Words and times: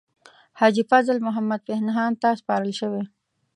حاجي 0.59 0.83
فضل 0.91 1.15
محمد 1.27 1.59
پنهان 1.67 2.11
ته 2.21 2.29
سپارل 2.41 2.71
شوې. 2.79 3.03